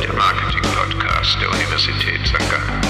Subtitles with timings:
[0.00, 2.38] Der Marketing-Podcast der Universität St.
[2.50, 2.80] Gallen.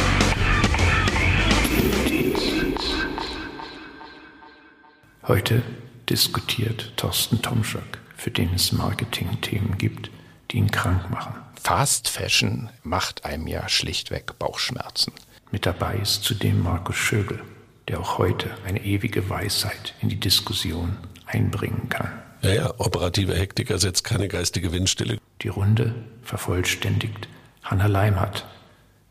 [5.27, 5.63] Heute
[6.11, 10.11] diskutiert Thorsten Tomschak, für den es Marketing-Themen gibt,
[10.51, 11.35] die ihn krank machen.
[11.63, 15.15] Fast Fashion macht einem ja schlichtweg Bauchschmerzen.
[15.51, 17.43] Mit dabei ist zudem Markus Schögel,
[17.89, 20.97] der auch heute eine ewige Weisheit in die Diskussion
[21.27, 22.11] einbringen kann.
[22.43, 25.19] Ja, ja, operative Hektik ersetzt keine geistige Windstille.
[25.43, 27.29] Die Runde vervollständigt
[27.63, 28.47] Hannah Leimhardt,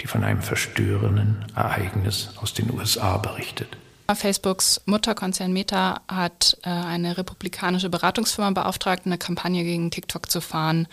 [0.02, 3.78] die von einem verstörenden Ereignis aus den USA berichtet.
[4.14, 10.88] Facebooks Mutterkonzern Meta hat äh, eine republikanische Beratungsfirma beauftragt, eine Kampagne gegen TikTok zu fahren.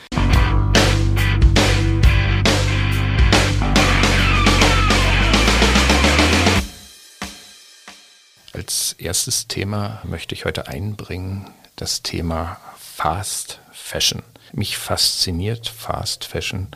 [8.58, 14.24] Als erstes Thema möchte ich heute einbringen das Thema Fast Fashion.
[14.52, 16.66] Mich fasziniert Fast Fashion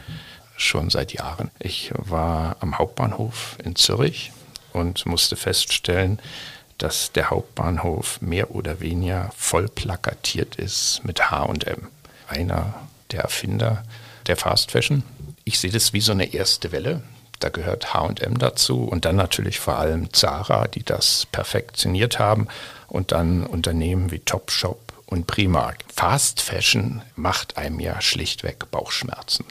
[0.57, 1.51] schon seit Jahren.
[1.59, 4.31] Ich war am Hauptbahnhof in Zürich
[4.73, 6.21] und musste feststellen,
[6.79, 11.89] dass der Hauptbahnhof mehr oder weniger voll plakatiert ist mit H&M.
[12.29, 12.75] Einer
[13.11, 13.83] der Erfinder
[14.29, 15.03] der Fast Fashion.
[15.43, 17.03] Ich sehe das wie so eine erste Welle.
[17.43, 22.47] Da gehört HM dazu und dann natürlich vor allem Zara, die das perfektioniert haben
[22.87, 25.79] und dann Unternehmen wie Topshop und Primark.
[25.93, 29.45] Fast Fashion macht einem ja schlichtweg Bauchschmerzen.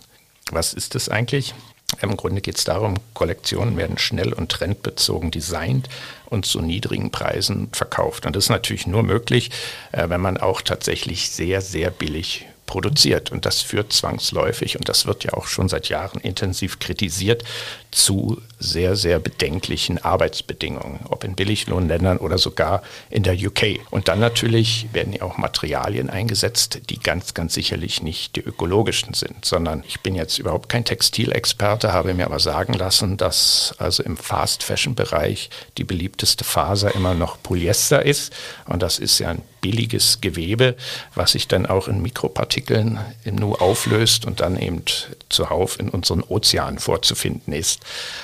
[0.52, 1.53] Was ist das eigentlich?
[2.02, 5.89] Im Grunde geht es darum, Kollektionen werden schnell und trendbezogen designt
[6.28, 8.26] und zu niedrigen Preisen verkauft.
[8.26, 9.52] Und das ist natürlich nur möglich,
[9.92, 13.33] äh, wenn man auch tatsächlich sehr, sehr billig produziert.
[13.33, 17.44] Und das führt zwangsläufig, und das wird ja auch schon seit Jahren intensiv kritisiert,
[17.91, 23.81] zu sehr, sehr bedenklichen Arbeitsbedingungen, ob in Billiglohnländern oder sogar in der UK.
[23.89, 29.16] Und dann natürlich werden ja auch Materialien eingesetzt, die ganz, ganz sicherlich nicht die ökologischen
[29.16, 34.02] sind, sondern ich bin jetzt überhaupt kein Textilexperte, habe mir aber sagen lassen, dass also
[34.02, 38.32] im Fast-Fashion-Bereich die beliebteste Faser immer noch Polyester ist.
[38.65, 40.76] Und das ist ja ein billiges Gewebe,
[41.16, 44.83] was sich dann auch in Mikropartikeln im Nu auflöst und dann eben
[45.30, 47.82] zuhauf in unseren Ozeanen vorzufinden ist.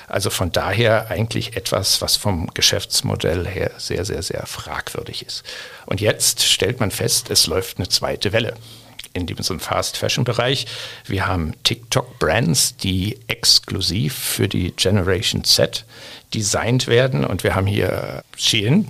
[0.07, 5.43] Also von daher eigentlich etwas, was vom Geschäftsmodell her sehr, sehr, sehr fragwürdig ist.
[5.85, 8.55] Und jetzt stellt man fest, es läuft eine zweite Welle
[9.13, 10.67] in diesem Fast-Fashion-Bereich.
[11.05, 15.85] Wir haben TikTok-Brands, die exklusiv für die Generation Z
[16.33, 17.25] designt werden.
[17.25, 18.89] Und wir haben hier Shein,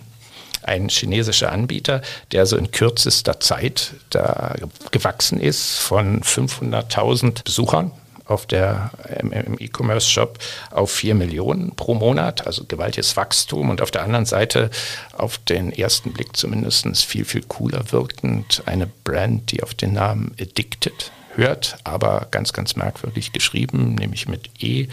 [0.68, 2.02] ein chinesischer Anbieter,
[2.32, 4.56] der so in kürzester Zeit da
[4.92, 7.92] gewachsen ist von 500.000 Besuchern
[8.26, 10.38] auf der, im, im E-Commerce-Shop
[10.72, 13.70] auf 4 Millionen pro Monat, also gewaltiges Wachstum.
[13.70, 14.70] Und auf der anderen Seite
[15.14, 20.36] auf den ersten Blick zumindest viel, viel cooler wirkend eine Brand, die auf den Namen
[20.40, 24.88] Addicted hört, aber ganz, ganz merkwürdig geschrieben, nämlich mit E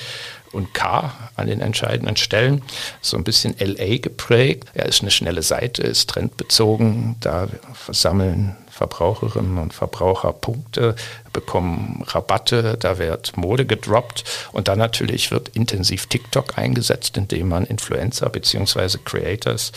[0.53, 2.63] und K an den entscheidenden Stellen.
[3.01, 4.69] So ein bisschen LA geprägt.
[4.75, 7.17] Er ist eine schnelle Seite, ist trendbezogen.
[7.21, 10.97] Da versammeln Verbraucherinnen und Verbraucher Punkte,
[11.33, 17.67] bekommen Rabatte, da wird Mode gedroppt und dann natürlich wird intensiv TikTok eingesetzt, indem man
[17.67, 18.99] Influencer bzw.
[19.05, 19.71] Creators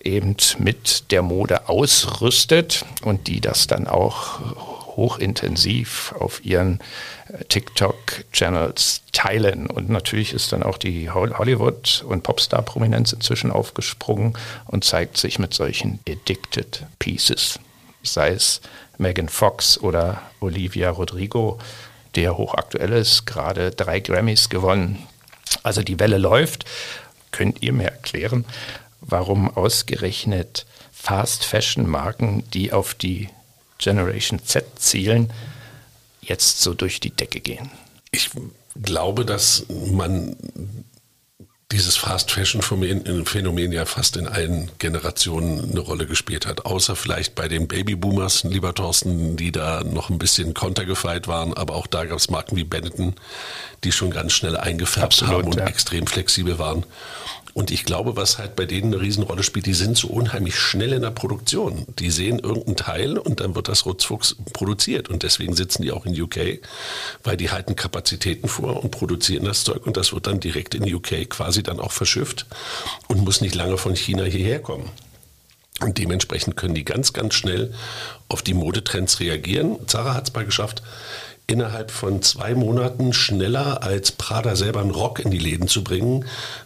[0.00, 6.80] eben mit der Mode ausrüstet und die das dann auch hochintensiv auf ihren
[7.28, 9.66] äh, TikTok-Channels teilen.
[9.66, 14.36] Und natürlich ist dann auch die Hollywood- und Popstar-Prominenz inzwischen aufgesprungen
[14.66, 17.58] und zeigt sich mit solchen Addicted Pieces.
[18.02, 18.60] Sei es
[18.98, 21.58] Megan Fox oder Olivia Rodrigo,
[22.14, 25.06] der hochaktuell ist, gerade drei Grammys gewonnen.
[25.62, 26.64] Also die Welle läuft.
[27.30, 28.46] Könnt ihr mir erklären,
[29.00, 33.28] warum ausgerechnet Fast-Fashion-Marken, die auf die
[33.78, 35.32] Generation Z zielen,
[36.20, 37.70] jetzt so durch die Decke gehen?
[38.10, 38.30] Ich
[38.82, 40.36] glaube, dass man
[41.72, 46.64] dieses Fast Fashion Phänomen ja fast in allen Generationen eine Rolle gespielt hat.
[46.64, 51.54] Außer vielleicht bei den Babyboomers, lieber Thorsten, die da noch ein bisschen kontergefeit waren.
[51.54, 53.14] Aber auch da gab es Marken wie Benetton,
[53.82, 55.66] die schon ganz schnell eingefärbt Absolut, haben und ja.
[55.66, 56.86] extrem flexibel waren.
[57.56, 60.92] Und ich glaube, was halt bei denen eine Riesenrolle spielt, die sind so unheimlich schnell
[60.92, 61.86] in der Produktion.
[61.98, 65.08] Die sehen irgendeinen Teil und dann wird das rutzfuchs produziert.
[65.08, 66.60] Und deswegen sitzen die auch in UK,
[67.24, 70.94] weil die halten Kapazitäten vor und produzieren das Zeug und das wird dann direkt in
[70.94, 72.44] UK quasi dann auch verschifft
[73.08, 74.90] und muss nicht lange von China hierher kommen.
[75.80, 77.72] Und dementsprechend können die ganz, ganz schnell
[78.28, 79.78] auf die Modetrends reagieren.
[79.86, 80.82] Zara hat es mal geschafft,
[81.48, 86.24] innerhalb von zwei Monaten schneller als Prada selber einen Rock in die Läden zu bringen.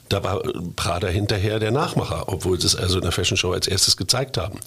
[0.08, 0.42] Da war
[0.74, 4.38] Prada hinterher der Nachmacher, obwohl sie es also in der Fashion Show als erstes gezeigt
[4.38, 4.58] haben.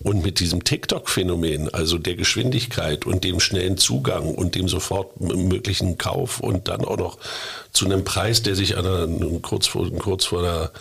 [0.00, 5.96] Und mit diesem TikTok-Phänomen, also der Geschwindigkeit und dem schnellen Zugang und dem sofort möglichen
[5.96, 7.18] Kauf und dann auch noch
[7.72, 10.72] zu einem Preis, der sich an kurz, vor, kurz vor der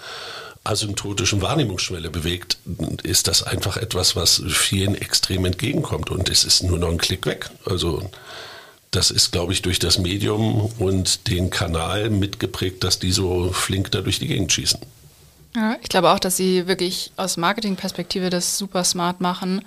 [0.63, 2.57] asymptotischen Wahrnehmungsschwelle bewegt,
[3.04, 6.10] ist das einfach etwas, was vielen extrem entgegenkommt.
[6.10, 7.50] Und es ist nur noch ein Klick weg.
[7.66, 8.10] Also
[8.91, 13.91] das ist, glaube ich, durch das Medium und den Kanal mitgeprägt, dass die so flink
[13.91, 14.79] da durch die Gegend schießen.
[15.55, 19.65] Ja, ich glaube auch, dass sie wirklich aus Marketingperspektive das super smart machen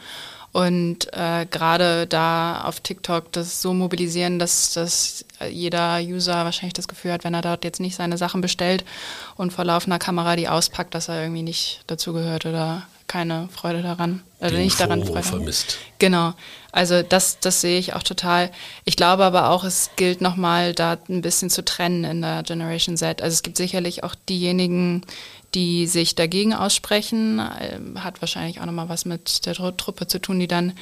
[0.52, 6.86] und äh, gerade da auf TikTok das so mobilisieren, dass, dass jeder User wahrscheinlich das
[6.86, 8.84] Gefühl hat, wenn er dort jetzt nicht seine Sachen bestellt
[9.36, 14.22] und vor laufender Kamera die auspackt, dass er irgendwie nicht dazugehört oder keine Freude daran,
[14.40, 15.28] oder Den nicht daran Fomo Freude.
[15.28, 15.78] vermisst.
[15.98, 16.32] Genau.
[16.72, 18.50] Also das, das sehe ich auch total.
[18.84, 22.96] Ich glaube aber auch, es gilt nochmal da ein bisschen zu trennen in der Generation
[22.96, 23.22] Z.
[23.22, 25.02] Also es gibt sicherlich auch diejenigen,
[25.54, 27.40] die sich dagegen aussprechen.
[27.60, 30.72] Ähm, Hat wahrscheinlich auch nochmal was mit der Tru- Truppe zu tun, die dann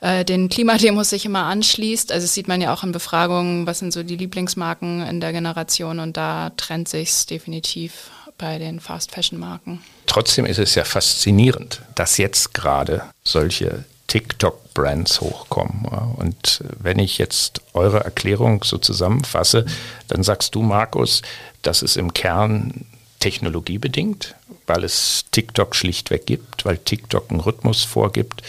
[0.00, 2.10] äh, den Klimademos sich immer anschließt.
[2.10, 5.32] Also das sieht man ja auch in Befragungen, was sind so die Lieblingsmarken in der
[5.32, 9.82] Generation und da trennt sich's definitiv bei den Fast-Fashion-Marken.
[10.06, 15.86] Trotzdem ist es ja faszinierend, dass jetzt gerade solche TikTok-Brands hochkommen.
[16.16, 19.66] Und wenn ich jetzt eure Erklärung so zusammenfasse,
[20.08, 21.22] dann sagst du, Markus,
[21.62, 22.86] das ist im Kern
[23.20, 24.34] technologiebedingt,
[24.66, 28.42] weil es TikTok schlichtweg gibt, weil TikTok einen Rhythmus vorgibt.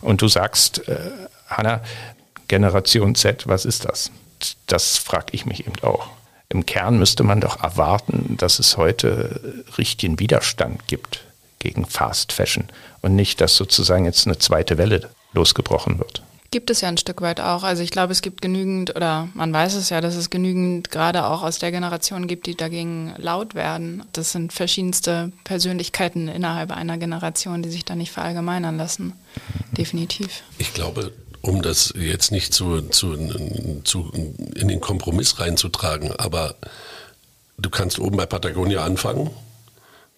[0.00, 0.98] Und du sagst, äh,
[1.46, 1.80] Hanna,
[2.48, 4.10] Generation Z, was ist das?
[4.66, 6.08] Das frage ich mich eben auch.
[6.48, 11.24] Im Kern müsste man doch erwarten, dass es heute richtigen Widerstand gibt
[11.58, 12.64] gegen Fast Fashion
[13.02, 16.22] und nicht, dass sozusagen jetzt eine zweite Welle losgebrochen wird.
[16.52, 17.64] Gibt es ja ein Stück weit auch.
[17.64, 21.26] Also ich glaube, es gibt genügend, oder man weiß es ja, dass es genügend gerade
[21.26, 24.04] auch aus der Generation gibt, die dagegen laut werden.
[24.12, 29.14] Das sind verschiedenste Persönlichkeiten innerhalb einer Generation, die sich da nicht verallgemeinern lassen.
[29.76, 30.44] Definitiv.
[30.58, 31.12] Ich glaube,
[31.46, 33.16] um das jetzt nicht zu, zu,
[33.84, 34.10] zu,
[34.54, 36.56] in den Kompromiss reinzutragen, aber
[37.58, 39.30] du kannst oben bei Patagonia anfangen,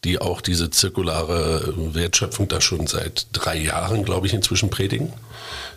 [0.04, 5.12] die auch diese zirkulare Wertschöpfung da schon seit drei Jahren, glaube ich, inzwischen predigen.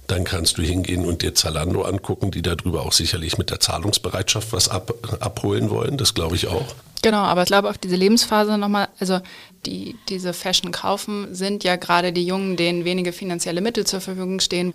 [0.08, 4.52] Dann kannst du hingehen und dir Zalando angucken, die darüber auch sicherlich mit der Zahlungsbereitschaft
[4.54, 5.98] was ab, abholen wollen.
[5.98, 6.76] Das glaube ich auch.
[7.02, 9.22] Genau, aber ich glaube, auf diese Lebensphase nochmal, also
[9.66, 14.40] die diese Fashion kaufen, sind ja gerade die Jungen, denen wenige finanzielle Mittel zur Verfügung
[14.40, 14.74] stehen.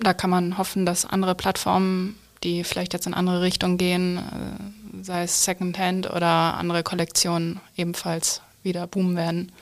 [0.00, 5.02] Da kann man hoffen, dass andere Plattformen, die vielleicht jetzt in andere Richtungen gehen, äh,
[5.02, 9.52] sei es Secondhand oder andere Kollektionen, ebenfalls wieder boomen werden.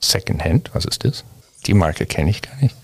[0.00, 1.24] Secondhand, was ist das?
[1.66, 2.74] Die Marke kenne ich gar nicht.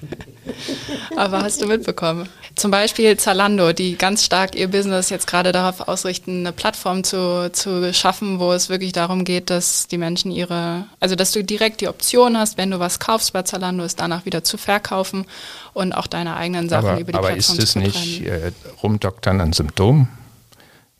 [1.16, 2.28] Aber hast du mitbekommen?
[2.54, 7.50] Zum Beispiel Zalando, die ganz stark ihr Business jetzt gerade darauf ausrichten, eine Plattform zu,
[7.52, 11.80] zu schaffen, wo es wirklich darum geht, dass die Menschen ihre, also dass du direkt
[11.80, 15.26] die Option hast, wenn du was kaufst bei Zalando, es danach wieder zu verkaufen
[15.74, 18.52] und auch deine eigenen Sachen Aber, über die aber Plattform ist es zu nicht äh,
[18.82, 20.08] rumdoktern an Symptomen?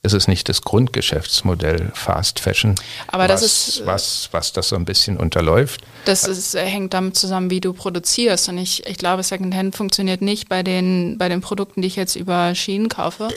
[0.03, 2.77] Ist es nicht das Grundgeschäftsmodell Fast Fashion,
[3.09, 5.81] Aber das was, ist, äh, was, was das so ein bisschen unterläuft?
[6.05, 8.49] Das ist, äh, hängt damit zusammen, wie du produzierst.
[8.49, 12.15] Und ich, ich glaube, Secondhand funktioniert nicht bei den, bei den Produkten, die ich jetzt
[12.15, 13.29] über Schienen kaufe.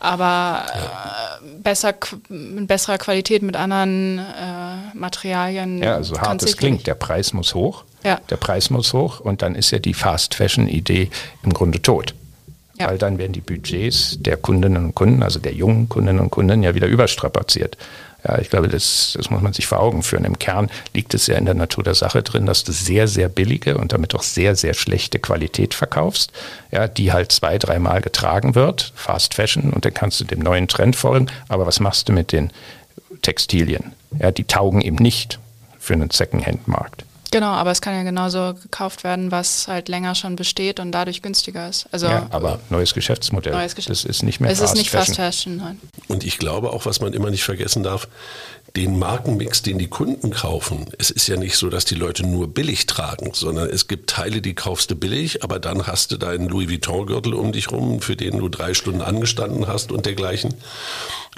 [0.00, 1.94] Aber äh, besser,
[2.28, 5.80] mit besserer Qualität, mit anderen äh, Materialien.
[5.80, 7.84] Ja, so hart kann's es klingt, der Preis muss hoch.
[8.02, 8.18] Ja.
[8.30, 11.10] Der Preis muss hoch und dann ist ja die Fast Fashion Idee
[11.42, 12.14] im Grunde tot.
[12.80, 12.88] Ja.
[12.88, 16.62] Weil dann werden die Budgets der Kundinnen und Kunden, also der jungen Kundinnen und Kunden,
[16.62, 17.76] ja wieder überstrapaziert.
[18.26, 20.24] Ja, ich glaube, das, das muss man sich vor Augen führen.
[20.24, 23.28] Im Kern liegt es ja in der Natur der Sache drin, dass du sehr, sehr
[23.28, 26.32] billige und damit auch sehr, sehr schlechte Qualität verkaufst,
[26.70, 30.68] ja, die halt zwei, dreimal getragen wird, Fast Fashion, und dann kannst du dem neuen
[30.68, 31.26] Trend folgen.
[31.48, 32.50] Aber was machst du mit den
[33.22, 33.92] Textilien?
[34.18, 35.38] Ja, die taugen eben nicht
[35.78, 37.04] für einen Secondhand-Markt.
[37.32, 41.22] Genau, aber es kann ja genauso gekauft werden, was halt länger schon besteht und dadurch
[41.22, 41.86] günstiger ist.
[41.92, 43.52] Also Ja, aber neues Geschäftsmodell.
[43.52, 45.14] neues Geschäft- Das ist nicht mehr es Fast ist nicht Fashion.
[45.14, 45.56] Fast Fashion.
[45.58, 45.80] Nein.
[46.08, 48.08] Und ich glaube auch, was man immer nicht vergessen darf,
[48.76, 52.48] den Markenmix, den die Kunden kaufen, es ist ja nicht so, dass die Leute nur
[52.48, 56.48] billig tragen, sondern es gibt Teile, die kaufst du billig, aber dann hast du deinen
[56.48, 60.54] Louis Vuitton-Gürtel um dich rum, für den du drei Stunden angestanden hast und dergleichen.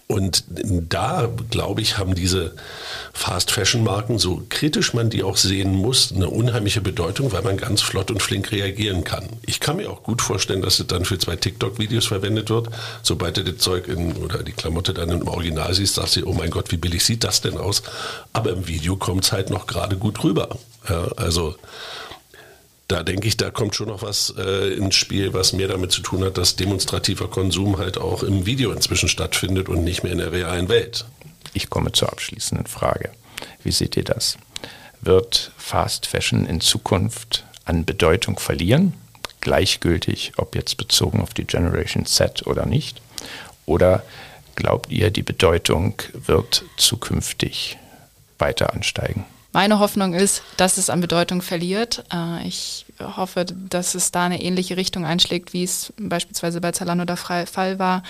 [0.09, 2.55] Und da, glaube ich, haben diese
[3.15, 8.11] Fast-Fashion-Marken, so kritisch man die auch sehen muss, eine unheimliche Bedeutung, weil man ganz flott
[8.11, 9.25] und flink reagieren kann.
[9.47, 12.69] Ich kann mir auch gut vorstellen, dass es dann für zwei TikTok-Videos verwendet wird.
[13.03, 16.35] Sobald du das Zeug in, oder die Klamotte dann im Original siehst, sagst du, oh
[16.35, 17.83] mein Gott, wie billig sieht das denn aus?
[18.33, 20.49] Aber im Video kommt es halt noch gerade gut rüber.
[20.89, 21.55] Ja, also
[22.89, 26.03] da denke ich, da kommt schon noch was äh, ins Spiel, was mehr damit zu
[26.03, 30.19] tun hat, dass demonstrativer Konsum halt auch im Video inzwischen stattfindet und nicht mehr in
[30.19, 31.07] der realen Welt.
[31.55, 33.11] Ich komme zur abschließenden Frage.
[33.63, 34.37] Wie seht ihr das?
[35.01, 38.95] Wird Fast Fashion in Zukunft an Bedeutung verlieren?
[39.41, 43.01] Gleichgültig, ob jetzt bezogen auf die Generation Z oder nicht?
[43.67, 44.03] Oder
[44.57, 47.79] glaubt ihr, die Bedeutung wird zukünftig
[48.39, 49.25] weiter ansteigen?
[49.55, 52.05] Meine Hoffnung ist, dass es an Bedeutung verliert.
[52.13, 57.05] Äh, ich hoffe, dass es da eine ähnliche Richtung einschlägt, wie es beispielsweise bei Zalando
[57.05, 58.03] der Fall war.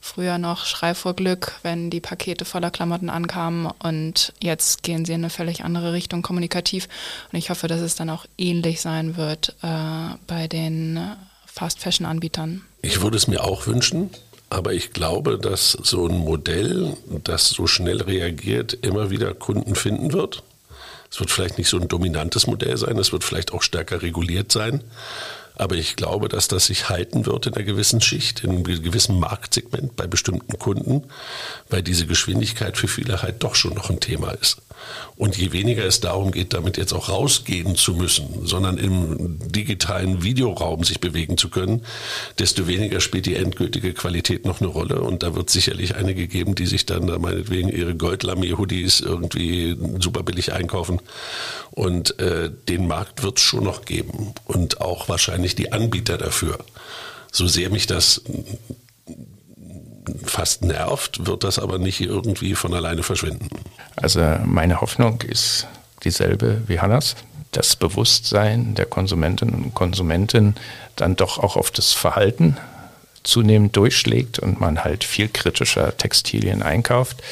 [0.00, 5.12] Früher noch Schrei vor Glück, wenn die Pakete voller Klamotten ankamen und jetzt gehen sie
[5.12, 6.88] in eine völlig andere Richtung kommunikativ.
[7.30, 10.98] Und ich hoffe, dass es dann auch ähnlich sein wird äh, bei den
[11.44, 12.64] Fast Fashion Anbietern.
[12.82, 14.10] Ich würde es mir auch wünschen.
[14.48, 20.12] Aber ich glaube, dass so ein Modell, das so schnell reagiert, immer wieder Kunden finden
[20.12, 20.42] wird.
[21.10, 24.52] Es wird vielleicht nicht so ein dominantes Modell sein, es wird vielleicht auch stärker reguliert
[24.52, 24.82] sein.
[25.58, 29.18] Aber ich glaube, dass das sich halten wird in einer gewissen Schicht, in einem gewissen
[29.18, 31.04] Marktsegment bei bestimmten Kunden,
[31.70, 34.58] weil diese Geschwindigkeit für viele halt doch schon noch ein Thema ist.
[35.16, 40.22] Und je weniger es darum geht, damit jetzt auch rausgehen zu müssen, sondern im digitalen
[40.22, 41.84] Videoraum sich bewegen zu können,
[42.38, 45.00] desto weniger spielt die endgültige Qualität noch eine Rolle.
[45.00, 50.22] Und da wird sicherlich einige geben, die sich dann da meinetwegen ihre Goldlamé-Hoodies irgendwie super
[50.22, 51.00] billig einkaufen.
[51.70, 54.34] Und äh, den Markt wird es schon noch geben.
[54.44, 56.58] Und auch wahrscheinlich die Anbieter dafür.
[57.32, 58.22] So sehr mich das
[60.24, 63.48] fast nervt, wird das aber nicht irgendwie von alleine verschwinden.
[63.96, 65.66] Also meine Hoffnung ist
[66.04, 67.16] dieselbe wie Hannas.
[67.52, 70.56] Das Bewusstsein der Konsumentinnen und Konsumenten
[70.96, 72.56] dann doch auch auf das Verhalten
[73.22, 77.22] zunehmend durchschlägt und man halt viel kritischer Textilien einkauft.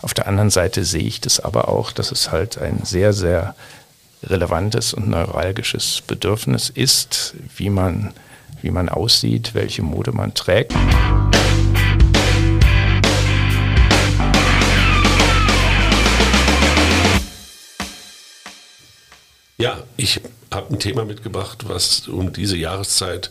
[0.00, 3.54] Auf der anderen Seite sehe ich das aber auch, dass es halt ein sehr, sehr
[4.24, 8.12] relevantes und neuralgisches Bedürfnis ist, wie man,
[8.62, 10.74] wie man aussieht, welche Mode man trägt.
[19.62, 20.20] Ja, ich
[20.52, 23.30] habe ein Thema mitgebracht, was um diese Jahreszeit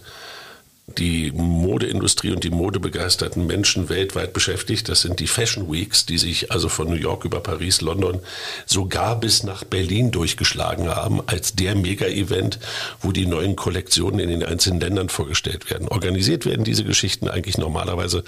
[0.98, 4.88] die Modeindustrie und die modebegeisterten Menschen weltweit beschäftigt.
[4.88, 8.22] Das sind die Fashion Weeks, die sich also von New York über Paris, London,
[8.66, 12.60] sogar bis nach Berlin durchgeschlagen haben, als der Mega-Event,
[13.02, 15.90] wo die neuen Kollektionen in den einzelnen Ländern vorgestellt werden.
[15.90, 18.24] Organisiert werden diese Geschichten eigentlich normalerweise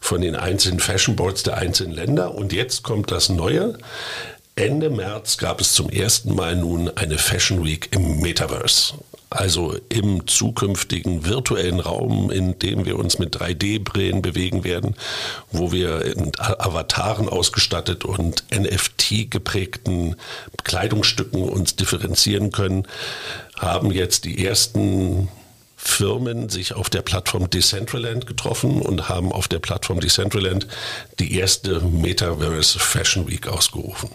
[0.00, 2.34] von den einzelnen Fashion Boards der einzelnen Länder.
[2.34, 3.76] Und jetzt kommt das Neue.
[4.54, 8.94] Ende März gab es zum ersten Mal nun eine Fashion Week im Metaverse.
[9.30, 14.94] Also im zukünftigen virtuellen Raum, in dem wir uns mit 3D-Brillen bewegen werden,
[15.50, 20.16] wo wir in Avataren ausgestattet und NFT geprägten
[20.64, 22.86] Kleidungsstücken uns differenzieren können,
[23.56, 25.28] haben jetzt die ersten
[25.84, 30.68] Firmen sich auf der Plattform Decentraland getroffen und haben auf der Plattform Decentraland
[31.18, 34.08] die erste Metaverse Fashion Week ausgerufen.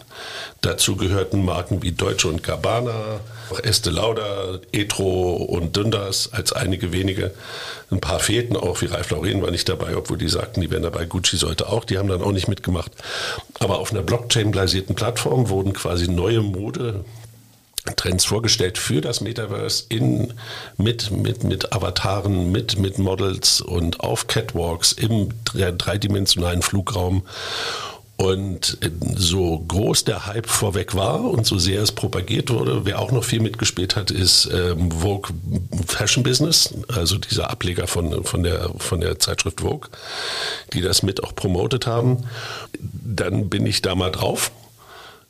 [0.62, 3.20] Dazu gehörten Marken wie Deutsche und Gabbana,
[3.62, 7.34] Estee Lauder, Etro und Dundas als einige wenige.
[7.90, 10.82] Ein paar fehlten auch, wie Ralf Lauren war nicht dabei, obwohl die sagten, die wären
[10.82, 11.04] dabei.
[11.04, 12.92] Gucci sollte auch, die haben dann auch nicht mitgemacht.
[13.60, 17.04] Aber auf einer Blockchain-basierten Plattform wurden quasi neue Mode
[17.96, 20.34] Trends vorgestellt für das Metaverse in,
[20.76, 27.22] mit, mit, mit Avataren, mit, mit Models und auf Catwalks im dreidimensionalen Flugraum.
[28.20, 28.78] Und
[29.14, 33.22] so groß der Hype vorweg war und so sehr es propagiert wurde, wer auch noch
[33.22, 35.32] viel mitgespielt hat, ist ähm, Vogue
[35.86, 39.88] Fashion Business, also dieser Ableger von, von, der, von der Zeitschrift Vogue,
[40.72, 42.24] die das mit auch promotet haben.
[42.80, 44.50] Dann bin ich da mal drauf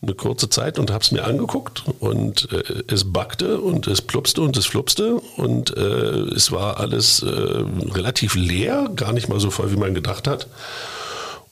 [0.00, 4.43] eine kurze Zeit und habe es mir angeguckt und äh, es backte und es plupste
[4.43, 9.50] und es flupste und äh, es war alles äh, relativ leer, gar nicht mal so
[9.50, 10.47] voll, wie man gedacht hat.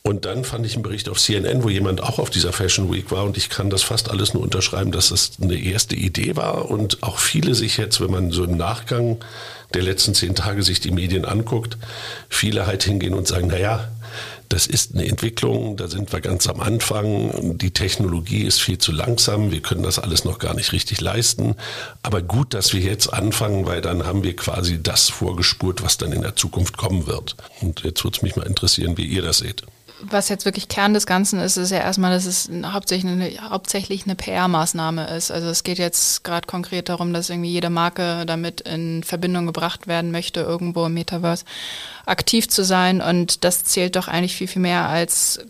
[0.03, 3.11] Und dann fand ich einen Bericht auf CNN, wo jemand auch auf dieser Fashion Week
[3.11, 6.71] war und ich kann das fast alles nur unterschreiben, dass das eine erste Idee war
[6.71, 9.19] und auch viele sich jetzt, wenn man so im Nachgang
[9.75, 11.77] der letzten zehn Tage sich die Medien anguckt,
[12.29, 13.89] viele halt hingehen und sagen, naja,
[14.49, 17.59] das ist eine Entwicklung, da sind wir ganz am Anfang.
[17.59, 21.57] Die Technologie ist viel zu langsam, wir können das alles noch gar nicht richtig leisten.
[22.03, 26.13] Aber gut, dass wir jetzt anfangen, weil dann haben wir quasi das vorgespurt, was dann
[26.13, 27.37] in der Zukunft kommen wird.
[27.61, 29.63] Und jetzt würde es mich mal interessieren, wie ihr das seht
[30.01, 34.05] was jetzt wirklich Kern des Ganzen ist, ist ja erstmal, dass es hauptsächlich eine, hauptsächlich
[34.05, 35.31] eine PR-Maßnahme ist.
[35.31, 39.87] Also es geht jetzt gerade konkret darum, dass irgendwie jede Marke damit in Verbindung gebracht
[39.87, 41.45] werden möchte, irgendwo im Metaverse
[42.05, 43.01] aktiv zu sein.
[43.01, 45.41] Und das zählt doch eigentlich viel, viel mehr als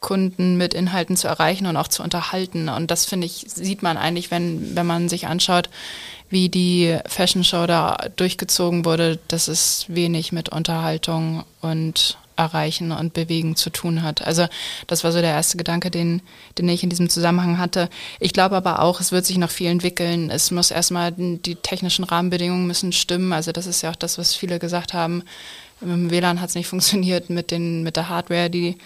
[0.00, 2.68] Kunden mit Inhalten zu erreichen und auch zu unterhalten.
[2.68, 5.70] Und das finde ich, sieht man eigentlich, wenn, wenn man sich anschaut,
[6.28, 13.14] wie die Fashion Show da durchgezogen wurde, dass es wenig mit Unterhaltung und Erreichen und
[13.14, 14.26] Bewegen zu tun hat.
[14.26, 14.46] Also
[14.86, 16.22] das war so der erste Gedanke, den,
[16.58, 17.88] den ich in diesem Zusammenhang hatte.
[18.20, 20.30] Ich glaube aber auch, es wird sich noch viel entwickeln.
[20.30, 23.32] Es muss erstmal, die technischen Rahmenbedingungen müssen stimmen.
[23.32, 25.22] Also das ist ja auch das, was viele gesagt haben.
[25.80, 28.76] Dem WLAN hat es nicht funktioniert mit, den, mit der Hardware, die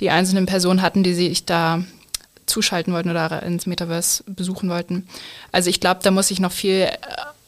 [0.00, 1.82] die einzelnen Personen hatten, die sich da
[2.46, 5.08] zuschalten wollten oder ins Metaverse besuchen wollten.
[5.52, 6.92] Also ich glaube, da muss sich noch viel äh,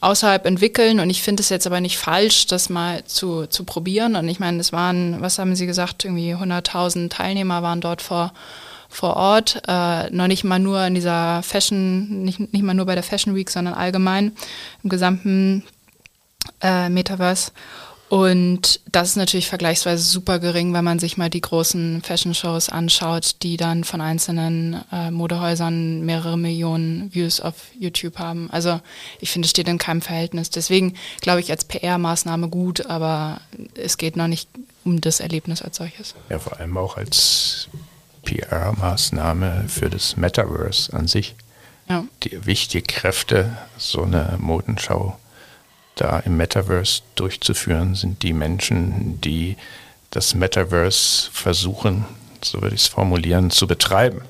[0.00, 4.14] außerhalb entwickeln und ich finde es jetzt aber nicht falsch, das mal zu, zu probieren.
[4.14, 8.33] Und ich meine, es waren, was haben Sie gesagt, irgendwie 100.000 Teilnehmer waren dort vor,
[8.88, 12.95] vor Ort, äh, noch nicht mal nur in dieser Fashion, nicht, nicht mal nur bei
[12.95, 14.33] der Fashion Week, sondern allgemein
[14.85, 15.64] im gesamten
[16.62, 17.50] äh, Metaverse.
[18.09, 23.37] Und das ist natürlich vergleichsweise super gering, wenn man sich mal die großen Fashion-Shows anschaut,
[23.43, 28.49] die dann von einzelnen äh, Modehäusern mehrere Millionen Views auf YouTube haben.
[28.50, 28.81] Also
[29.21, 30.49] ich finde, es steht in keinem Verhältnis.
[30.49, 33.43] Deswegen glaube ich als PR-Maßnahme gut, aber
[33.75, 34.49] es geht noch nicht
[34.85, 36.15] um das Erlebnis als solches.
[36.31, 37.69] Ja, vor allem auch als
[38.25, 41.35] PR-Maßnahme für das Metaverse an sich.
[41.91, 42.05] Ja.
[42.23, 45.19] Die wichtige Kräfte, so eine Modenschau
[46.00, 49.57] da im Metaverse durchzuführen, sind die Menschen, die
[50.11, 52.07] das Metaverse versuchen,
[52.43, 54.23] so würde ich es formulieren, zu betreiben.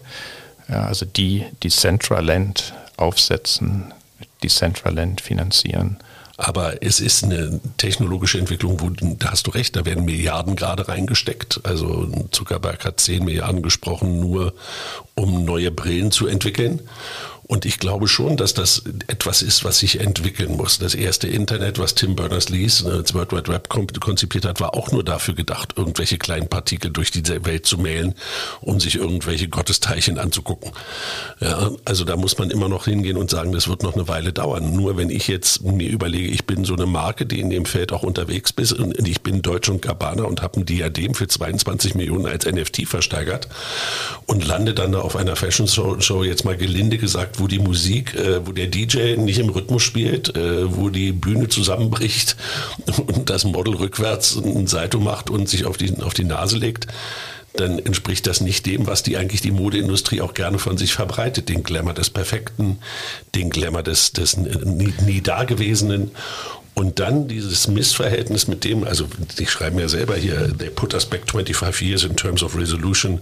[0.69, 3.95] Ja, also die Decentraland aufsetzen,
[4.43, 5.99] Decentraland finanzieren.
[6.41, 10.87] Aber es ist eine technologische Entwicklung, wo, da hast du recht, da werden Milliarden gerade
[10.87, 11.61] reingesteckt.
[11.65, 14.55] Also Zuckerberg hat 10 Milliarden gesprochen, nur
[15.17, 16.81] um neue Brillen zu entwickeln.
[17.49, 20.79] Und ich glaube schon, dass das etwas ist, was sich entwickeln muss.
[20.79, 25.03] Das erste Internet, was Tim Berners-Lee, das World Wide Web konzipiert hat, war auch nur
[25.03, 28.15] dafür gedacht, irgendwelche kleinen Partikel durch die Welt zu mailen,
[28.61, 30.73] um sich irgendwelche Gottesteilchen anzugucken.
[31.41, 34.35] Ja, also da muss man immer noch hingehen und sagen, das wird noch eine Weile
[34.35, 34.77] dauern.
[34.77, 37.93] Nur wenn ich jetzt mir überlege, ich bin so eine Marke, die in dem Feld
[37.93, 41.95] auch unterwegs ist und ich bin Deutsch und Gabbana und habe ein Diadem für 22
[41.95, 43.49] Millionen als NFT versteigert
[44.27, 48.15] und lande dann da auf einer Fashion Show jetzt mal gelinde gesagt wo die Musik,
[48.15, 52.37] äh, wo der DJ nicht im Rhythmus spielt, äh, wo die Bühne zusammenbricht
[53.07, 56.87] und das Model rückwärts ein Salto macht und sich auf die, auf die Nase legt,
[57.55, 61.49] dann entspricht das nicht dem, was die eigentlich die Modeindustrie auch gerne von sich verbreitet.
[61.49, 62.79] Den Glamour des Perfekten,
[63.35, 66.13] den Glamour des, des nie, nie Dagewesenen.
[66.79, 71.07] Und dann dieses Missverhältnis mit dem, also die schreiben ja selber hier, they put us
[71.07, 73.19] back 25 years in terms of resolution.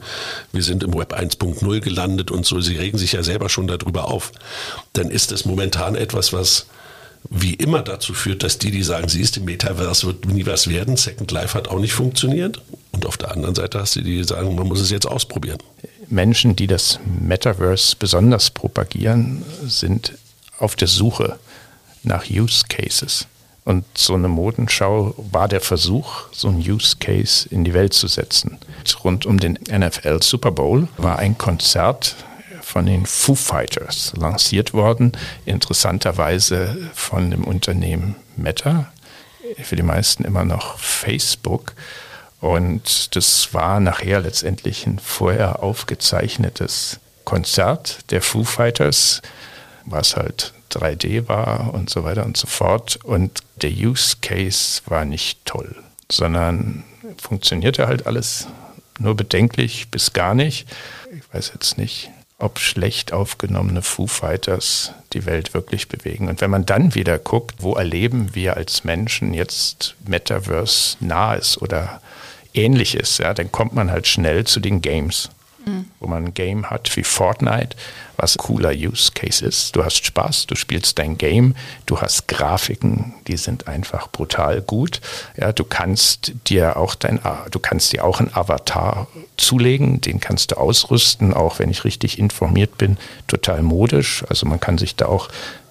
[0.52, 2.60] Wir sind im Web 1.0 gelandet und so.
[2.60, 4.32] Sie regen sich ja selber schon darüber auf.
[4.92, 6.66] Dann ist es momentan etwas, was
[7.30, 10.68] wie immer dazu führt, dass die, die sagen, sie ist im Metaverse, wird nie was
[10.68, 10.98] werden.
[10.98, 12.60] Second Life hat auch nicht funktioniert.
[12.92, 15.60] Und auf der anderen Seite hast du die, die sagen, man muss es jetzt ausprobieren.
[16.08, 20.12] Menschen, die das Metaverse besonders propagieren, sind
[20.58, 21.38] auf der Suche
[22.02, 23.26] nach Use Cases.
[23.66, 28.06] Und so eine Modenschau war der Versuch, so ein Use Case in die Welt zu
[28.06, 28.58] setzen.
[29.02, 32.14] Rund um den NFL Super Bowl war ein Konzert
[32.62, 35.10] von den Foo Fighters lanciert worden,
[35.46, 38.92] interessanterweise von dem Unternehmen Meta,
[39.60, 41.74] für die meisten immer noch Facebook.
[42.40, 49.22] Und das war nachher letztendlich ein vorher aufgezeichnetes Konzert der Foo Fighters,
[49.84, 52.98] was halt 3D war und so weiter und so fort.
[53.02, 55.76] Und der Use Case war nicht toll,
[56.10, 56.84] sondern
[57.18, 58.48] funktionierte halt alles
[58.98, 60.68] nur bedenklich bis gar nicht.
[61.12, 66.28] Ich weiß jetzt nicht, ob schlecht aufgenommene Foo Fighters die Welt wirklich bewegen.
[66.28, 72.00] Und wenn man dann wieder guckt, wo erleben wir als Menschen jetzt Metaverse nahes oder
[72.52, 75.30] ähnliches, ja, dann kommt man halt schnell zu den Games
[75.66, 75.86] mhm.
[76.00, 77.76] wo man ein Game hat wie Fortnite,
[78.16, 79.76] was ein cooler Use Case ist.
[79.76, 85.00] Du hast Spaß, du spielst dein Game, du hast Grafiken, die sind einfach brutal gut.
[85.36, 90.52] Ja, du kannst dir auch dein, du kannst dir auch einen Avatar zulegen, den kannst
[90.52, 94.24] du ausrüsten, auch wenn ich richtig informiert bin, total modisch.
[94.28, 95.28] Also man kann sich da auch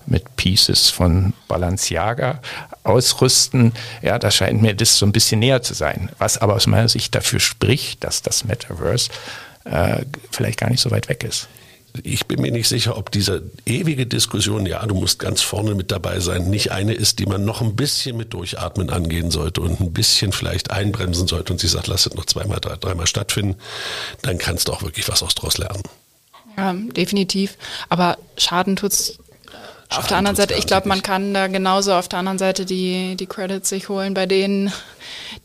[0.08, 2.40] mit Pieces von Balenciaga
[2.84, 3.74] ausrüsten.
[4.04, 6.10] Ja, da scheint mir das so ein bisschen näher zu sein.
[6.20, 9.10] Was aber aus meiner Sicht dafür spricht, dass das Metaverse
[9.66, 11.48] äh, vielleicht gar nicht so weit weg ist.
[12.04, 15.92] Ich bin mir nicht sicher, ob diese ewige Diskussion, ja, du musst ganz vorne mit
[15.92, 19.80] dabei sein, nicht eine ist, die man noch ein bisschen mit Durchatmen angehen sollte und
[19.80, 23.56] ein bisschen vielleicht einbremsen sollte und sie sagt, lass es noch zweimal, drei, dreimal stattfinden,
[24.24, 25.84] dann kannst du auch wirklich was aus draus lernen.
[26.58, 27.58] Ja, definitiv.
[27.88, 29.18] Aber Schaden tut's
[29.90, 32.66] Schaden auf der anderen Seite, ich glaube, man kann da genauso auf der anderen Seite
[32.66, 34.74] die, die Credits sich holen bei denen,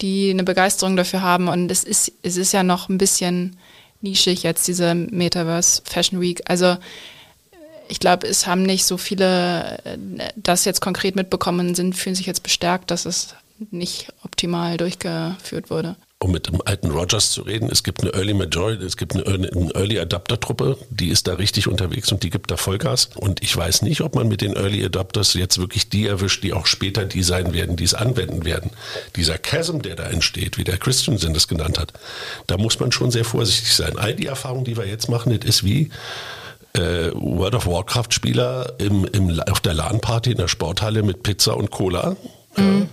[0.01, 1.49] die eine Begeisterung dafür haben.
[1.49, 3.59] Und es ist, es ist ja noch ein bisschen
[4.01, 6.43] nischig jetzt diese Metaverse Fashion Week.
[6.47, 6.77] Also
[7.89, 9.99] ich glaube, es haben nicht so viele äh,
[10.37, 13.35] das jetzt konkret mitbekommen sind, fühlen sich jetzt bestärkt, dass es
[13.71, 18.35] nicht optimal durchgeführt wurde um mit dem alten Rogers zu reden, es gibt eine Early
[18.35, 22.51] Majority, es gibt eine Early Adapter Truppe, die ist da richtig unterwegs und die gibt
[22.51, 23.09] da Vollgas.
[23.15, 26.53] Und ich weiß nicht, ob man mit den Early Adapters jetzt wirklich die erwischt, die
[26.53, 28.71] auch später die sein werden, die es anwenden werden.
[29.17, 31.95] Dieser Chasm, der da entsteht, wie der Christensen das genannt hat,
[32.47, 33.99] da muss man schon sehr vorsichtig sein.
[33.99, 35.89] All die Erfahrungen, die wir jetzt machen, das ist wie
[36.75, 41.57] äh, World of Warcraft Spieler im, im, auf der LAN-Party in der Sporthalle mit Pizza
[41.57, 42.17] und Cola.
[42.57, 42.91] Mhm.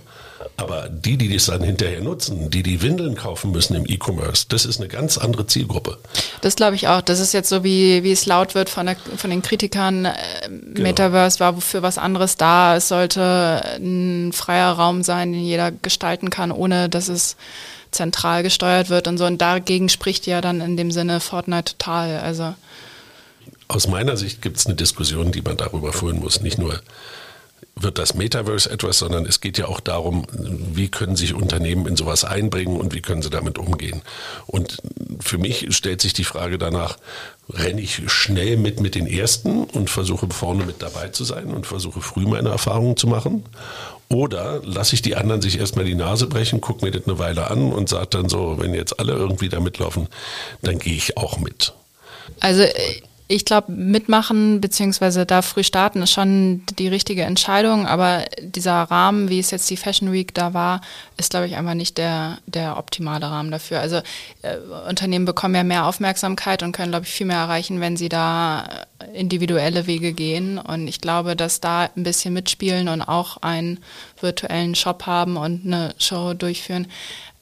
[0.58, 4.64] Aber die, die das dann hinterher nutzen, die die Windeln kaufen müssen im E-Commerce, das
[4.64, 5.98] ist eine ganz andere Zielgruppe.
[6.40, 7.00] Das glaube ich auch.
[7.00, 10.06] Das ist jetzt so, wie, wie es laut wird von, der, von den Kritikern.
[10.06, 10.14] Äh,
[10.48, 10.80] genau.
[10.80, 12.74] Metaverse war für was anderes da.
[12.74, 17.36] Es sollte ein freier Raum sein, den jeder gestalten kann, ohne dass es
[17.92, 19.26] zentral gesteuert wird und so.
[19.26, 22.18] Und dagegen spricht ja dann in dem Sinne Fortnite total.
[22.18, 22.56] Also
[23.68, 26.40] aus meiner Sicht gibt es eine Diskussion, die man darüber führen muss.
[26.40, 26.80] Nicht nur
[27.80, 31.96] wird das Metaverse etwas, sondern es geht ja auch darum, wie können sich Unternehmen in
[31.96, 34.02] sowas einbringen und wie können sie damit umgehen.
[34.46, 34.78] Und
[35.20, 36.98] für mich stellt sich die Frage danach,
[37.50, 41.66] renne ich schnell mit mit den Ersten und versuche vorne mit dabei zu sein und
[41.66, 43.44] versuche früh meine Erfahrungen zu machen?
[44.10, 47.50] Oder lasse ich die anderen sich erstmal die Nase brechen, gucke mir das eine Weile
[47.50, 50.08] an und sage dann so, wenn jetzt alle irgendwie da mitlaufen,
[50.62, 51.74] dann gehe ich auch mit.
[52.40, 55.26] Also äh, ich glaube, mitmachen bzw.
[55.26, 59.76] da früh starten ist schon die richtige Entscheidung, aber dieser Rahmen, wie es jetzt die
[59.76, 60.80] Fashion Week da war,
[61.18, 63.80] ist, glaube ich, einfach nicht der, der optimale Rahmen dafür.
[63.80, 63.96] Also
[64.40, 64.56] äh,
[64.88, 68.86] Unternehmen bekommen ja mehr Aufmerksamkeit und können, glaube ich, viel mehr erreichen, wenn sie da
[69.12, 70.58] individuelle Wege gehen.
[70.58, 73.80] Und ich glaube, dass da ein bisschen mitspielen und auch einen
[74.20, 76.86] virtuellen Shop haben und eine Show durchführen,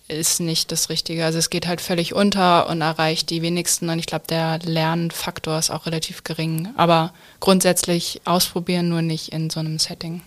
[0.09, 1.25] ist nicht das Richtige.
[1.25, 5.59] Also es geht halt völlig unter und erreicht die wenigsten und ich glaube, der Lernfaktor
[5.59, 6.69] ist auch relativ gering.
[6.77, 10.23] Aber grundsätzlich ausprobieren, nur nicht in so einem Setting.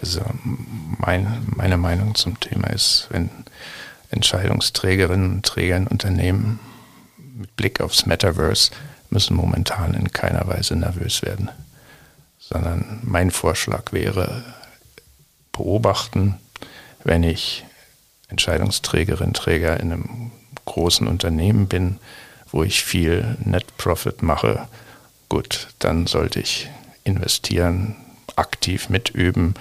[0.00, 0.22] Also
[0.98, 3.30] mein, meine Meinung zum Thema ist, wenn
[4.10, 6.58] Entscheidungsträgerinnen und Träger in Unternehmen
[7.36, 8.70] mit Blick aufs Metaverse
[9.10, 11.50] müssen momentan in keiner Weise nervös werden,
[12.38, 14.42] sondern mein Vorschlag wäre,
[15.52, 16.38] beobachten,
[17.04, 17.64] wenn ich
[18.32, 20.30] Entscheidungsträgerin, Träger in einem
[20.64, 21.98] großen Unternehmen bin,
[22.50, 24.68] wo ich viel Net Profit mache,
[25.28, 26.68] gut, dann sollte ich
[27.04, 27.96] investieren,
[28.36, 29.54] aktiv mitüben,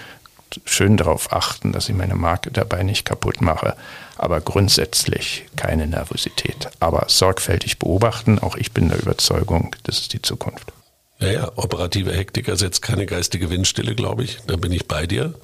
[0.66, 3.76] schön darauf achten, dass ich meine Marke dabei nicht kaputt mache,
[4.18, 6.70] aber grundsätzlich keine Nervosität.
[6.80, 10.74] Aber sorgfältig beobachten, auch ich bin der Überzeugung, das ist die Zukunft.
[11.20, 14.40] Ja, ja, operative Hektik ersetzt keine geistige Windstille, glaube ich.
[14.48, 15.36] Da bin ich bei dir.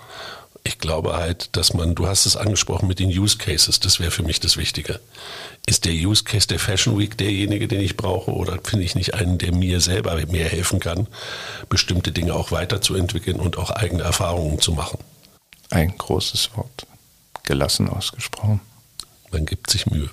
[0.67, 4.11] Ich glaube halt, dass man, du hast es angesprochen mit den Use Cases, das wäre
[4.11, 4.99] für mich das Wichtige.
[5.65, 9.13] Ist der Use Case der Fashion Week derjenige, den ich brauche, oder finde ich nicht
[9.13, 11.07] einen, der mir selber mehr helfen kann,
[11.69, 14.99] bestimmte Dinge auch weiterzuentwickeln und auch eigene Erfahrungen zu machen?
[15.69, 16.85] Ein großes Wort,
[17.43, 18.59] gelassen ausgesprochen.
[19.31, 20.09] Man gibt sich Mühe.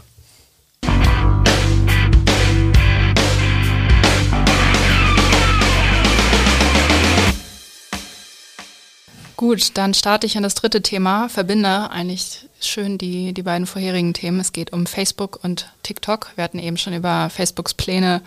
[9.45, 14.15] Gut, dann starte ich an das dritte Thema, verbinde eigentlich schön die, die beiden vorherigen
[14.15, 14.41] Themen.
[14.41, 16.31] Es geht um Facebook und TikTok.
[16.35, 18.23] Wir hatten eben schon über Facebooks Pläne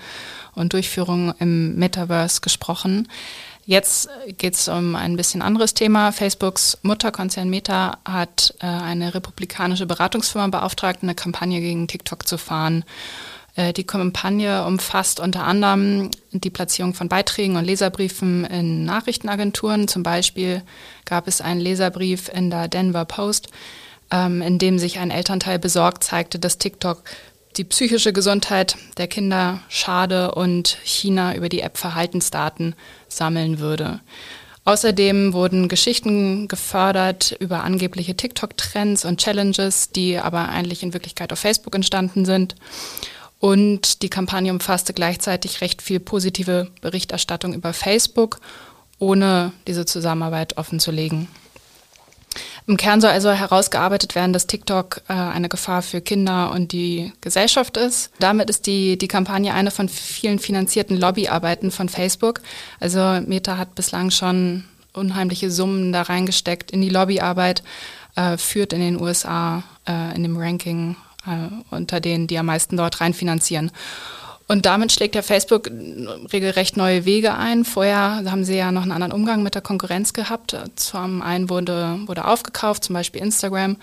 [0.54, 3.08] und Durchführung im Metaverse gesprochen.
[3.66, 6.12] Jetzt geht es um ein bisschen anderes Thema.
[6.12, 12.86] Facebooks Mutterkonzern Meta hat äh, eine republikanische Beratungsfirma beauftragt, eine Kampagne gegen TikTok zu fahren.
[13.58, 19.90] Äh, die Kampagne umfasst unter anderem die Platzierung von Beiträgen und Leserbriefen in Nachrichtenagenturen.
[19.90, 20.62] Zum Beispiel
[21.04, 23.50] gab es einen Leserbrief in der Denver Post,
[24.12, 27.04] ähm, in dem sich ein Elternteil besorgt zeigte, dass TikTok
[27.58, 32.76] die psychische Gesundheit der Kinder schade und China über die App Verhaltensdaten
[33.08, 34.00] sammeln würde.
[34.64, 41.40] Außerdem wurden Geschichten gefördert über angebliche TikTok-Trends und Challenges, die aber eigentlich in Wirklichkeit auf
[41.40, 42.56] Facebook entstanden sind.
[43.40, 48.40] Und die Kampagne umfasste gleichzeitig recht viel positive Berichterstattung über Facebook,
[49.00, 51.28] ohne diese Zusammenarbeit offenzulegen.
[52.68, 57.14] Im Kern soll also herausgearbeitet werden, dass TikTok äh, eine Gefahr für Kinder und die
[57.22, 58.12] Gesellschaft ist.
[58.20, 62.42] Damit ist die, die Kampagne eine von vielen finanzierten Lobbyarbeiten von Facebook.
[62.82, 67.64] Also Meta hat bislang schon unheimliche Summen da reingesteckt in die Lobbyarbeit,
[68.16, 72.78] äh, führt in den USA äh, in dem Ranking äh, unter denen, die am meisten
[72.78, 73.72] dort reinfinanzieren.
[74.50, 75.70] Und damit schlägt ja Facebook
[76.32, 77.66] regelrecht neue Wege ein.
[77.66, 80.56] Vorher haben sie ja noch einen anderen Umgang mit der Konkurrenz gehabt.
[80.76, 83.76] Zum einen wurde, wurde aufgekauft, zum Beispiel Instagram,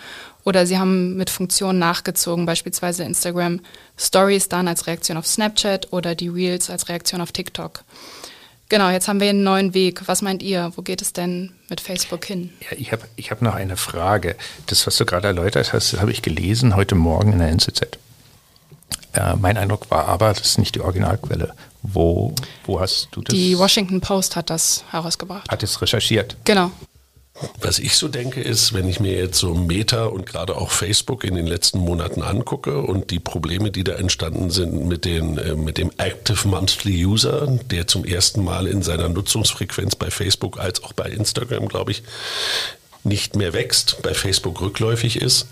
[0.43, 3.61] oder sie haben mit Funktionen nachgezogen, beispielsweise Instagram
[3.99, 7.85] Stories dann als Reaktion auf Snapchat oder die Reels als Reaktion auf TikTok.
[8.75, 10.09] Genau, jetzt haben wir einen neuen Weg.
[10.09, 10.73] Was meint ihr?
[10.75, 12.53] Wo geht es denn mit Facebook hin?
[12.59, 14.35] Ja, ich habe ich hab noch eine Frage.
[14.67, 17.83] Das, was du gerade erläutert hast, habe ich gelesen heute Morgen in der NZZ.
[19.13, 21.55] Äh, mein Eindruck war aber, das ist nicht die Originalquelle.
[21.83, 22.35] Wo,
[22.65, 23.33] wo hast du das?
[23.33, 25.49] Die Washington Post hat das herausgebracht.
[25.49, 26.37] Hat es recherchiert?
[26.43, 26.73] Genau.
[27.61, 31.25] Was ich so denke, ist, wenn ich mir jetzt so Meta und gerade auch Facebook
[31.25, 35.57] in den letzten Monaten angucke und die Probleme, die da entstanden sind mit, den, äh,
[35.57, 40.85] mit dem Active Monthly User, der zum ersten Mal in seiner Nutzungsfrequenz bei Facebook als
[40.85, 42.05] auch bei Instagram, glaube ich,
[43.03, 45.47] nicht mehr wächst, bei Facebook rückläufig ist,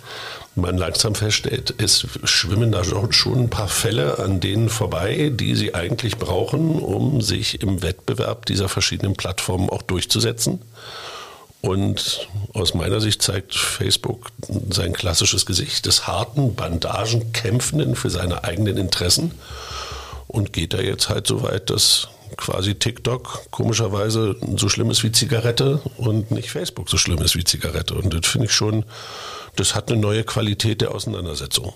[0.55, 5.75] man langsam feststellt, es schwimmen da schon ein paar Fälle an denen vorbei, die sie
[5.75, 10.61] eigentlich brauchen, um sich im Wettbewerb dieser verschiedenen Plattformen auch durchzusetzen.
[11.62, 14.33] Und aus meiner Sicht zeigt Facebook
[14.70, 19.31] sein klassisches Gesicht des harten, Bandagenkämpfenden für seine eigenen Interessen
[20.27, 25.12] und geht da jetzt halt so weit, dass quasi TikTok komischerweise so schlimm ist wie
[25.12, 27.94] Zigarette und nicht Facebook so schlimm ist wie Zigarette.
[27.94, 28.85] Und das finde ich schon,
[29.55, 31.72] das hat eine neue Qualität der Auseinandersetzung.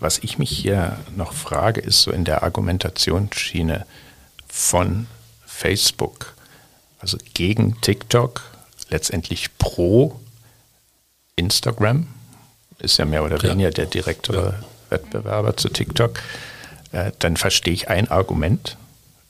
[0.00, 3.86] Was ich mich hier noch frage, ist so in der Argumentationsschiene
[4.46, 5.06] von
[5.46, 6.34] Facebook,
[6.98, 8.42] also gegen TikTok,
[8.90, 10.20] letztendlich pro
[11.36, 12.06] Instagram,
[12.78, 13.74] ist ja mehr oder weniger ja.
[13.74, 14.64] der direktere ja.
[14.90, 16.20] Wettbewerber zu TikTok,
[16.92, 18.76] äh, dann verstehe ich ein Argument,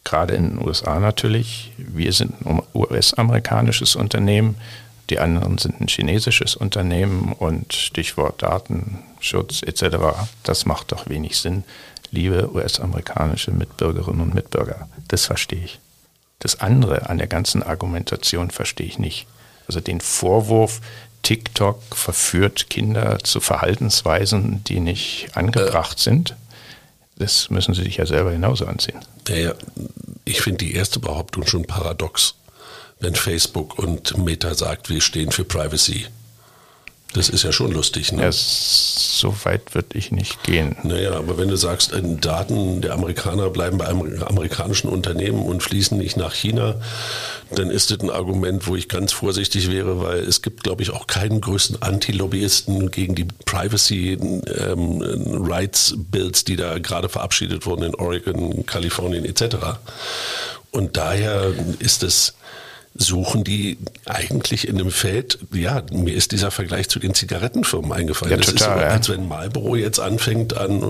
[0.05, 1.73] gerade in den USA natürlich.
[1.77, 4.57] Wir sind ein US-amerikanisches Unternehmen,
[5.11, 9.97] die anderen sind ein chinesisches Unternehmen und Stichwort Datenschutz etc.
[10.45, 11.65] Das macht doch wenig Sinn,
[12.13, 14.89] liebe US-amerikanische Mitbürgerinnen und Mitbürger.
[15.09, 15.81] Das verstehe ich.
[16.39, 19.27] Das andere an der ganzen Argumentation verstehe ich nicht.
[19.71, 20.81] Also den Vorwurf,
[21.23, 26.03] TikTok verführt Kinder zu Verhaltensweisen, die nicht angebracht äh.
[26.03, 26.35] sind.
[27.15, 28.99] Das müssen sie sich ja selber genauso ansehen.
[29.29, 29.55] Ja, ja.
[30.25, 32.35] Ich finde die erste Behauptung schon paradox,
[32.99, 36.07] wenn Facebook und Meta sagt, wir stehen für Privacy.
[37.13, 38.13] Das ist ja schon lustig.
[38.13, 38.23] Ne?
[38.23, 40.77] Ja, so weit würde ich nicht gehen.
[40.85, 45.99] Naja, aber wenn du sagst, äh, Daten der Amerikaner bleiben bei amerikanischen Unternehmen und fließen
[45.99, 46.77] nicht nach China,
[47.51, 50.91] dann ist das ein Argument, wo ich ganz vorsichtig wäre, weil es gibt, glaube ich,
[50.91, 55.03] auch keinen größten Anti-Lobbyisten gegen die Privacy ähm,
[55.49, 59.57] Rights Bills, die da gerade verabschiedet wurden in Oregon, Kalifornien etc.
[60.71, 62.35] Und daher ist es
[62.95, 68.33] suchen die eigentlich in dem Feld, ja, mir ist dieser Vergleich zu den Zigarettenfirmen eingefallen.
[68.33, 68.89] Ja, das total, ist so, ja.
[68.89, 70.83] als wenn Marlboro jetzt anfängt an,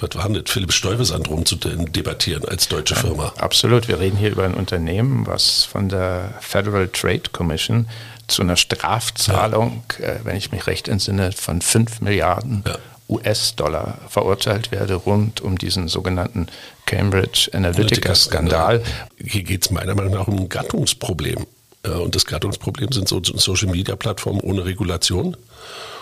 [0.00, 3.32] was war denn das, Philipp Stuyvesant rum zu debattieren als deutsche Firma.
[3.36, 7.88] Ja, absolut, wir reden hier über ein Unternehmen, was von der Federal Trade Commission
[8.26, 12.64] zu einer Strafzahlung, äh, wenn ich mich recht entsinne, von 5 Milliarden
[13.08, 16.48] US-Dollar verurteilt werde rund um diesen sogenannten
[16.86, 18.82] Cambridge Analytica-Skandal.
[19.22, 21.46] Hier geht es meiner Meinung nach um ein Gattungsproblem.
[21.82, 25.36] Und das Gattungsproblem sind so Social-Media-Plattformen ohne Regulation.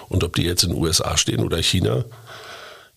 [0.08, 2.04] Und ob die jetzt in den USA stehen oder China,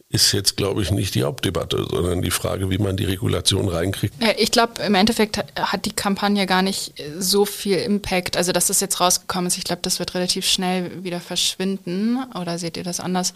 [0.10, 4.14] ist jetzt, glaube ich, nicht die Hauptdebatte, sondern die Frage, wie man die Regulation reinkriegt.
[4.22, 8.38] Ja, ich glaube, im Endeffekt hat die Kampagne gar nicht so viel Impact.
[8.38, 12.20] Also, dass das jetzt rausgekommen ist, ich glaube, das wird relativ schnell wieder verschwinden.
[12.40, 13.34] Oder seht ihr das anders?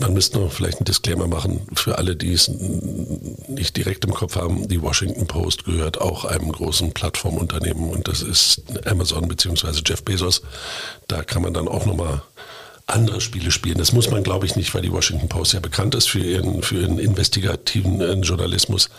[0.00, 4.36] Man müsste noch vielleicht einen Disclaimer machen für alle, die es nicht direkt im Kopf
[4.36, 4.68] haben.
[4.68, 9.80] Die Washington Post gehört auch einem großen Plattformunternehmen und das ist Amazon bzw.
[9.86, 10.42] Jeff Bezos.
[11.08, 12.22] Da kann man dann auch nochmal
[12.86, 13.78] andere Spiele spielen.
[13.78, 16.62] Das muss man, glaube ich, nicht, weil die Washington Post ja bekannt ist für ihren,
[16.62, 18.90] für ihren investigativen äh, Journalismus.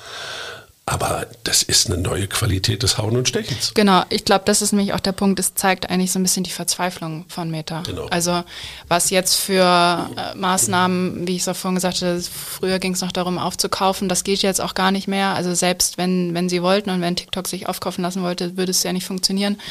[0.87, 3.73] Aber das ist eine neue Qualität des Hauen und Stechens.
[3.75, 5.39] Genau, ich glaube, das ist nämlich auch der Punkt.
[5.39, 7.83] Es zeigt eigentlich so ein bisschen die Verzweiflung von Meta.
[7.83, 8.07] Genau.
[8.07, 8.43] Also
[8.87, 13.01] was jetzt für äh, Maßnahmen, wie ich es auch vorhin gesagt hatte, früher ging es
[13.01, 15.35] noch darum aufzukaufen, das geht jetzt auch gar nicht mehr.
[15.35, 18.81] Also selbst wenn, wenn sie wollten und wenn TikTok sich aufkaufen lassen wollte, würde es
[18.81, 19.61] ja nicht funktionieren.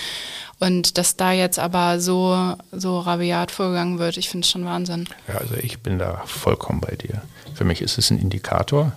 [0.61, 5.09] Und dass da jetzt aber so, so rabiat vorgegangen wird, ich finde es schon Wahnsinn.
[5.27, 7.23] Ja, also ich bin da vollkommen bei dir.
[7.55, 8.93] Für mich ist es ein Indikator,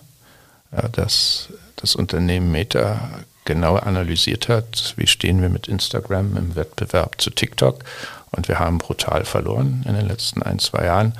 [0.91, 1.49] dass
[1.83, 3.09] das Unternehmen Meta
[3.43, 7.79] genau analysiert hat, wie stehen wir mit Instagram im Wettbewerb zu TikTok.
[8.31, 11.13] Und wir haben brutal verloren in den letzten ein, zwei Jahren.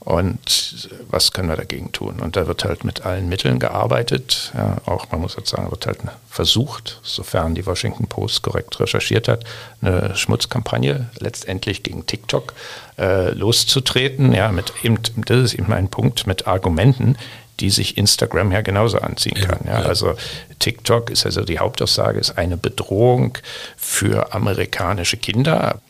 [0.00, 2.18] Und was können wir dagegen tun?
[2.20, 4.52] Und da wird halt mit allen Mitteln gearbeitet.
[4.54, 9.28] Ja, auch, man muss jetzt sagen, wird halt versucht, sofern die Washington Post korrekt recherchiert
[9.28, 9.44] hat,
[9.80, 12.54] eine Schmutzkampagne letztendlich gegen TikTok
[12.98, 14.32] äh, loszutreten.
[14.32, 17.16] Ja, mit eben, das ist eben ein Punkt mit Argumenten,
[17.60, 19.60] die sich Instagram ja genauso anziehen kann.
[19.66, 20.14] Ja, also
[20.58, 23.38] TikTok ist also die Hauptaussage, ist eine Bedrohung
[23.76, 25.80] für amerikanische Kinder.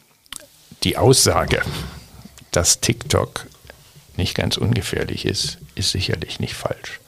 [0.84, 1.62] Die Aussage,
[2.52, 3.46] dass TikTok
[4.16, 7.00] nicht ganz ungefährlich ist, ist sicherlich nicht falsch.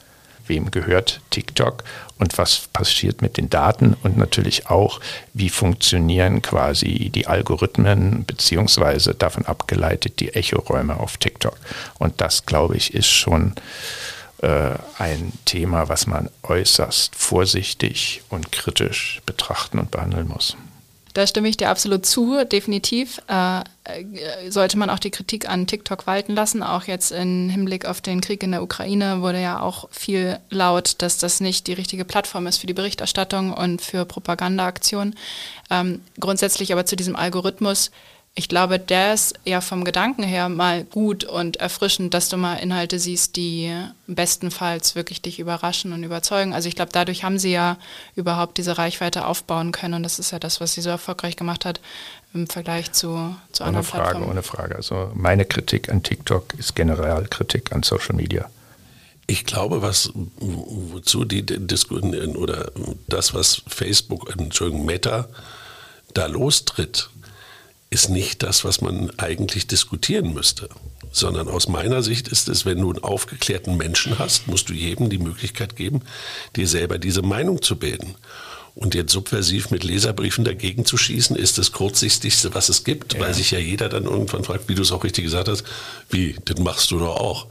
[0.50, 1.84] wem gehört TikTok
[2.18, 5.00] und was passiert mit den Daten und natürlich auch,
[5.32, 11.56] wie funktionieren quasi die Algorithmen beziehungsweise davon abgeleitet die Echoräume auf TikTok.
[11.98, 13.54] Und das, glaube ich, ist schon
[14.42, 20.56] äh, ein Thema, was man äußerst vorsichtig und kritisch betrachten und behandeln muss.
[21.14, 23.20] Da stimme ich dir absolut zu, definitiv.
[23.28, 26.62] Äh, äh, sollte man auch die Kritik an TikTok walten lassen.
[26.62, 31.02] Auch jetzt im Hinblick auf den Krieg in der Ukraine wurde ja auch viel laut,
[31.02, 35.16] dass das nicht die richtige Plattform ist für die Berichterstattung und für Propagandaaktionen.
[35.68, 37.90] Ähm, grundsätzlich aber zu diesem Algorithmus
[38.40, 42.54] ich glaube, der ist ja vom Gedanken her mal gut und erfrischend, dass du mal
[42.54, 43.70] Inhalte siehst, die
[44.06, 46.54] bestenfalls wirklich dich überraschen und überzeugen.
[46.54, 47.76] Also ich glaube, dadurch haben sie ja
[48.16, 51.66] überhaupt diese Reichweite aufbauen können und das ist ja das, was sie so erfolgreich gemacht
[51.66, 51.82] hat
[52.32, 54.30] im Vergleich zu, zu ohne anderen Frage, Plattformen.
[54.30, 54.76] Ohne Frage.
[54.76, 58.48] Also meine Kritik an TikTok ist Generalkritik an Social Media.
[59.26, 62.72] Ich glaube, was wozu die Diskussion oder
[63.06, 65.28] das, was Facebook, Entschuldigung, Meta
[66.14, 67.10] da lostritt,
[67.90, 70.68] ist nicht das, was man eigentlich diskutieren müsste.
[71.12, 75.10] Sondern aus meiner Sicht ist es, wenn du einen aufgeklärten Menschen hast, musst du jedem
[75.10, 76.02] die Möglichkeit geben,
[76.54, 78.14] dir selber diese Meinung zu bilden.
[78.76, 83.20] Und jetzt subversiv mit Leserbriefen dagegen zu schießen, ist das kurzsichtigste, was es gibt, ja.
[83.20, 85.64] weil sich ja jeder dann irgendwann fragt, wie du es auch richtig gesagt hast,
[86.08, 87.48] wie, das machst du doch auch.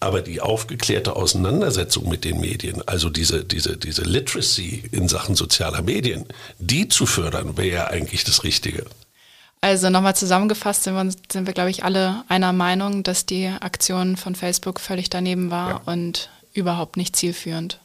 [0.00, 5.82] Aber die aufgeklärte Auseinandersetzung mit den Medien, also diese, diese, diese Literacy in Sachen sozialer
[5.82, 6.24] Medien,
[6.58, 8.86] die zu fördern, wäre ja eigentlich das Richtige.
[9.64, 14.16] Also nochmal zusammengefasst sind wir, sind wir, glaube ich, alle einer Meinung, dass die Aktion
[14.16, 15.80] von Facebook völlig daneben war ja.
[15.84, 17.78] und überhaupt nicht zielführend.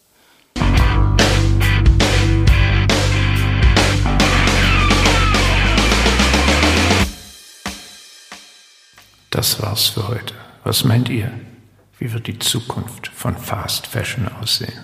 [9.29, 10.33] Das war's für heute.
[10.63, 11.31] Was meint ihr?
[11.99, 14.79] Wie wird die Zukunft von Fast Fashion aussehen?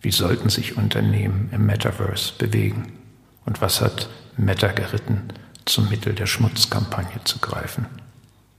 [0.00, 2.98] Wie sollten sich Unternehmen im Metaverse bewegen?
[3.44, 5.28] Und was hat Meta geritten?
[5.66, 7.86] Zum Mittel der Schmutzkampagne zu greifen.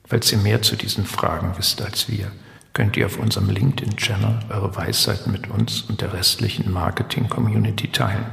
[0.08, 2.32] Falls ihr mehr zu diesen Fragen wisst als wir,
[2.74, 8.26] könnt ihr auf unserem LinkedIn-Channel eure Weisheiten mit uns und der restlichen Marketing-Community teilen.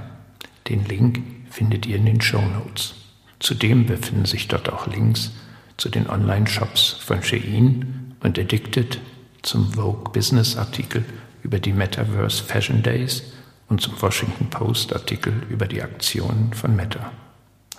[0.68, 2.94] Den Link findet ihr in den Show Notes.
[3.40, 5.30] Zudem befinden sich dort auch Links
[5.76, 9.00] zu den Online-Shops von Shein und Addicted,
[9.42, 11.04] zum Vogue Business Artikel
[11.42, 13.22] über die Metaverse Fashion Days
[13.68, 17.12] und zum Washington Post Artikel über die Aktionen von Meta.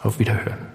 [0.02, 0.75] Auf Wiederhören.